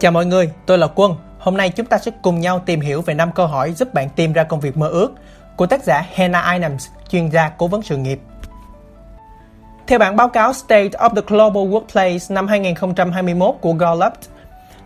[0.00, 1.14] Chào mọi người, tôi là Quân.
[1.38, 4.08] Hôm nay chúng ta sẽ cùng nhau tìm hiểu về 5 câu hỏi giúp bạn
[4.08, 5.12] tìm ra công việc mơ ước
[5.56, 8.20] của tác giả Hannah Inams, chuyên gia cố vấn sự nghiệp.
[9.86, 14.12] Theo bản báo cáo State of the Global Workplace năm 2021 của Gallup,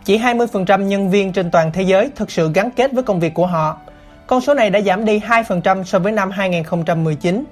[0.04, 3.34] chỉ 20% nhân viên trên toàn thế giới thực sự gắn kết với công việc
[3.34, 3.76] của họ.
[4.26, 7.44] Con số này đã giảm đi 2% so với năm 2019.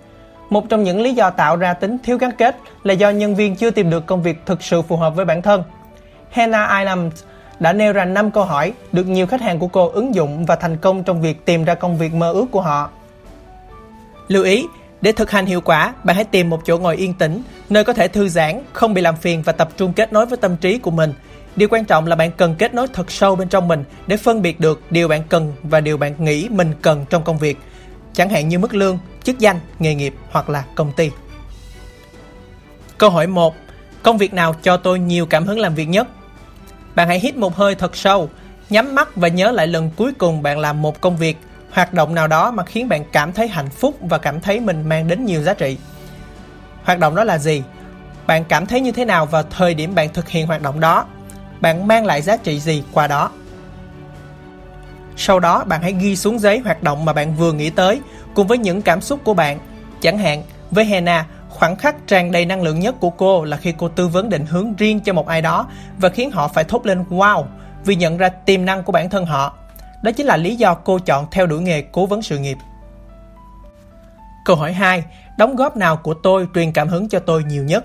[0.50, 3.56] Một trong những lý do tạo ra tính thiếu gắn kết là do nhân viên
[3.56, 5.62] chưa tìm được công việc thực sự phù hợp với bản thân.
[6.30, 7.22] Hannah items
[7.60, 10.56] đã nêu ra 5 câu hỏi được nhiều khách hàng của cô ứng dụng và
[10.56, 12.90] thành công trong việc tìm ra công việc mơ ước của họ.
[14.28, 14.66] Lưu ý,
[15.00, 17.92] để thực hành hiệu quả, bạn hãy tìm một chỗ ngồi yên tĩnh, nơi có
[17.92, 20.78] thể thư giãn, không bị làm phiền và tập trung kết nối với tâm trí
[20.78, 21.12] của mình.
[21.56, 24.42] Điều quan trọng là bạn cần kết nối thật sâu bên trong mình để phân
[24.42, 27.58] biệt được điều bạn cần và điều bạn nghĩ mình cần trong công việc,
[28.12, 31.10] chẳng hạn như mức lương, chức danh, nghề nghiệp hoặc là công ty.
[32.98, 33.54] Câu hỏi 1.
[34.02, 36.08] Công việc nào cho tôi nhiều cảm hứng làm việc nhất?
[36.98, 38.30] Bạn hãy hít một hơi thật sâu,
[38.70, 41.38] nhắm mắt và nhớ lại lần cuối cùng bạn làm một công việc,
[41.70, 44.88] hoạt động nào đó mà khiến bạn cảm thấy hạnh phúc và cảm thấy mình
[44.88, 45.78] mang đến nhiều giá trị.
[46.84, 47.62] Hoạt động đó là gì?
[48.26, 51.06] Bạn cảm thấy như thế nào vào thời điểm bạn thực hiện hoạt động đó?
[51.60, 53.30] Bạn mang lại giá trị gì qua đó?
[55.16, 58.00] Sau đó bạn hãy ghi xuống giấy hoạt động mà bạn vừa nghĩ tới
[58.34, 59.58] cùng với những cảm xúc của bạn.
[60.00, 61.26] Chẳng hạn, với Hena,
[61.58, 64.46] khoảnh khắc tràn đầy năng lượng nhất của cô là khi cô tư vấn định
[64.46, 65.66] hướng riêng cho một ai đó
[65.98, 67.44] và khiến họ phải thốt lên wow
[67.84, 69.56] vì nhận ra tiềm năng của bản thân họ.
[70.02, 72.58] Đó chính là lý do cô chọn theo đuổi nghề cố vấn sự nghiệp.
[74.44, 75.04] Câu hỏi 2.
[75.38, 77.84] Đóng góp nào của tôi truyền cảm hứng cho tôi nhiều nhất?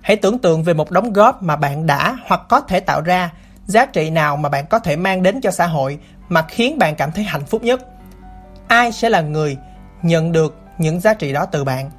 [0.00, 3.30] Hãy tưởng tượng về một đóng góp mà bạn đã hoặc có thể tạo ra,
[3.66, 5.98] giá trị nào mà bạn có thể mang đến cho xã hội
[6.28, 7.80] mà khiến bạn cảm thấy hạnh phúc nhất.
[8.68, 9.56] Ai sẽ là người
[10.02, 11.90] nhận được những giá trị đó từ bạn?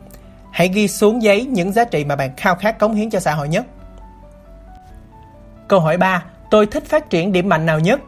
[0.56, 3.34] Hãy ghi xuống giấy những giá trị mà bạn khao khát cống hiến cho xã
[3.34, 3.66] hội nhất.
[5.67, 6.23] Câu hỏi 3.
[6.50, 8.00] Tôi thích phát triển điểm mạnh nào nhất?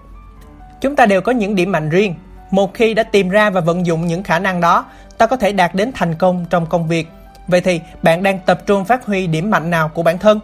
[0.82, 2.16] Chúng ta đều có những điểm mạnh riêng.
[2.52, 4.86] Một khi đã tìm ra và vận dụng những khả năng đó,
[5.18, 7.08] ta có thể đạt đến thành công trong công việc.
[7.48, 10.40] Vậy thì bạn đang tập trung phát huy điểm mạnh nào của bản thân?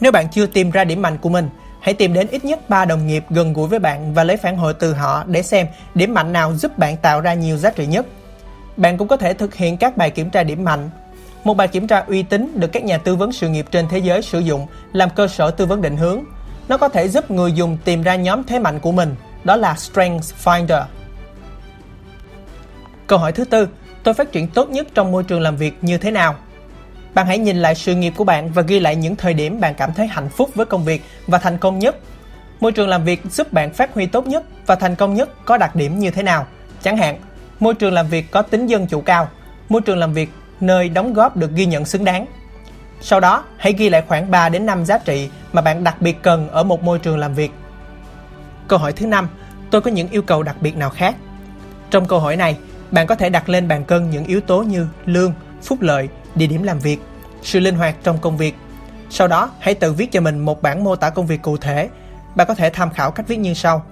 [0.00, 1.48] Nếu bạn chưa tìm ra điểm mạnh của mình,
[1.80, 4.56] hãy tìm đến ít nhất 3 đồng nghiệp gần gũi với bạn và lấy phản
[4.56, 7.86] hồi từ họ để xem điểm mạnh nào giúp bạn tạo ra nhiều giá trị
[7.86, 8.06] nhất.
[8.76, 10.90] Bạn cũng có thể thực hiện các bài kiểm tra điểm mạnh.
[11.44, 13.98] Một bài kiểm tra uy tín được các nhà tư vấn sự nghiệp trên thế
[13.98, 16.24] giới sử dụng làm cơ sở tư vấn định hướng.
[16.68, 19.74] Nó có thể giúp người dùng tìm ra nhóm thế mạnh của mình, đó là
[19.74, 20.84] Strengths Finder.
[23.06, 23.68] Câu hỏi thứ tư,
[24.02, 26.34] tôi phát triển tốt nhất trong môi trường làm việc như thế nào?
[27.14, 29.74] Bạn hãy nhìn lại sự nghiệp của bạn và ghi lại những thời điểm bạn
[29.74, 31.96] cảm thấy hạnh phúc với công việc và thành công nhất.
[32.60, 35.56] Môi trường làm việc giúp bạn phát huy tốt nhất và thành công nhất có
[35.56, 36.46] đặc điểm như thế nào?
[36.82, 37.18] Chẳng hạn,
[37.62, 39.28] môi trường làm việc có tính dân chủ cao,
[39.68, 40.30] môi trường làm việc
[40.60, 42.26] nơi đóng góp được ghi nhận xứng đáng.
[43.00, 46.22] Sau đó, hãy ghi lại khoảng 3 đến 5 giá trị mà bạn đặc biệt
[46.22, 47.50] cần ở một môi trường làm việc.
[48.68, 49.28] Câu hỏi thứ năm,
[49.70, 51.16] tôi có những yêu cầu đặc biệt nào khác?
[51.90, 52.56] Trong câu hỏi này,
[52.90, 56.46] bạn có thể đặt lên bàn cân những yếu tố như lương, phúc lợi, địa
[56.46, 56.98] điểm làm việc,
[57.42, 58.54] sự linh hoạt trong công việc.
[59.10, 61.88] Sau đó, hãy tự viết cho mình một bản mô tả công việc cụ thể.
[62.34, 63.84] Bạn có thể tham khảo cách viết như sau.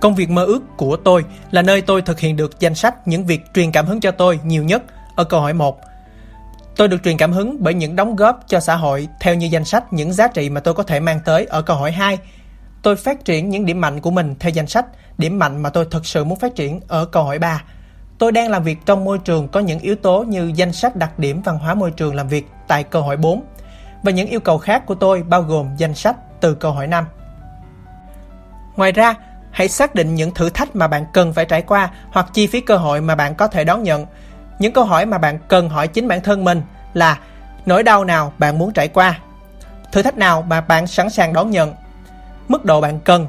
[0.00, 3.26] Công việc mơ ước của tôi là nơi tôi thực hiện được danh sách những
[3.26, 4.82] việc truyền cảm hứng cho tôi nhiều nhất
[5.16, 5.80] ở câu hỏi 1.
[6.76, 9.64] Tôi được truyền cảm hứng bởi những đóng góp cho xã hội theo như danh
[9.64, 12.18] sách những giá trị mà tôi có thể mang tới ở câu hỏi 2.
[12.82, 14.86] Tôi phát triển những điểm mạnh của mình theo danh sách
[15.18, 17.62] điểm mạnh mà tôi thực sự muốn phát triển ở câu hỏi 3.
[18.18, 21.18] Tôi đang làm việc trong môi trường có những yếu tố như danh sách đặc
[21.18, 23.42] điểm văn hóa môi trường làm việc tại câu hỏi 4.
[24.02, 27.04] Và những yêu cầu khác của tôi bao gồm danh sách từ câu hỏi 5.
[28.76, 29.14] Ngoài ra,
[29.50, 32.60] hãy xác định những thử thách mà bạn cần phải trải qua hoặc chi phí
[32.60, 34.06] cơ hội mà bạn có thể đón nhận.
[34.58, 36.62] Những câu hỏi mà bạn cần hỏi chính bản thân mình
[36.94, 37.18] là
[37.66, 39.18] nỗi đau nào bạn muốn trải qua,
[39.92, 41.74] thử thách nào mà bạn sẵn sàng đón nhận,
[42.48, 43.26] mức độ bạn cần,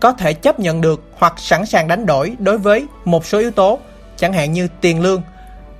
[0.00, 3.50] có thể chấp nhận được hoặc sẵn sàng đánh đổi đối với một số yếu
[3.50, 3.78] tố,
[4.16, 5.22] chẳng hạn như tiền lương,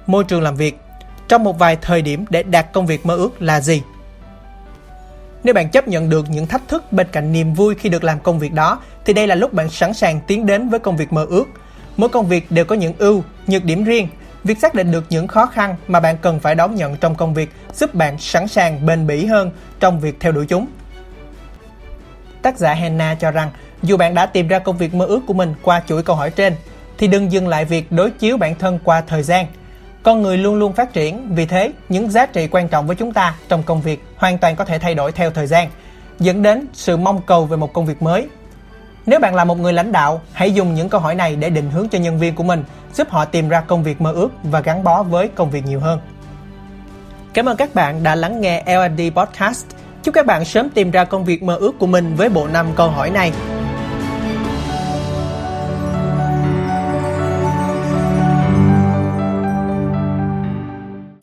[0.07, 0.81] môi trường làm việc,
[1.29, 3.83] trong một vài thời điểm để đạt công việc mơ ước là gì.
[5.45, 8.21] Nếu bạn chấp nhận được những thách thức bên cạnh niềm vui khi được làm
[8.21, 11.13] công việc đó, thì đây là lúc bạn sẵn sàng tiến đến với công việc
[11.13, 11.45] mơ ước.
[11.97, 14.09] Mỗi công việc đều có những ưu, nhược điểm riêng.
[14.45, 17.35] Việc xác định được những khó khăn mà bạn cần phải đón nhận trong công
[17.35, 19.51] việc giúp bạn sẵn sàng bền bỉ hơn
[19.81, 20.67] trong việc theo đuổi chúng.
[22.43, 23.51] Tác giả Henna cho rằng
[23.83, 26.31] dù bạn đã tìm ra công việc mơ ước của mình qua chuỗi câu hỏi
[26.31, 26.55] trên,
[26.99, 29.47] thì đừng dừng lại việc đối chiếu bản thân qua thời gian–
[30.05, 33.13] con người luôn luôn phát triển, vì thế những giá trị quan trọng với chúng
[33.13, 35.69] ta trong công việc hoàn toàn có thể thay đổi theo thời gian,
[36.19, 38.29] dẫn đến sự mong cầu về một công việc mới.
[39.07, 41.71] Nếu bạn là một người lãnh đạo, hãy dùng những câu hỏi này để định
[41.71, 42.65] hướng cho nhân viên của mình,
[42.95, 45.81] giúp họ tìm ra công việc mơ ước và gắn bó với công việc nhiều
[45.81, 46.01] hơn.
[47.35, 49.67] Cảm ơn các bạn đã lắng nghe L&D Podcast.
[50.03, 52.67] Chúc các bạn sớm tìm ra công việc mơ ước của mình với bộ năm
[52.77, 53.33] câu hỏi này.